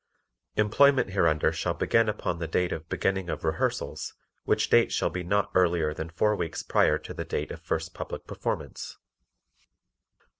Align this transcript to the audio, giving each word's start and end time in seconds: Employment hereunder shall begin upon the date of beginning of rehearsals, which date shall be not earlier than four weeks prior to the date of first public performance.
Employment 0.55 1.11
hereunder 1.11 1.51
shall 1.51 1.75
begin 1.75 2.09
upon 2.09 2.39
the 2.39 2.47
date 2.47 2.71
of 2.73 2.89
beginning 2.89 3.29
of 3.29 3.43
rehearsals, 3.43 4.15
which 4.45 4.71
date 4.71 4.91
shall 4.91 5.11
be 5.11 5.21
not 5.23 5.51
earlier 5.53 5.93
than 5.93 6.09
four 6.09 6.35
weeks 6.35 6.63
prior 6.63 6.97
to 6.97 7.13
the 7.13 7.23
date 7.23 7.51
of 7.51 7.61
first 7.61 7.93
public 7.93 8.25
performance. 8.25 8.97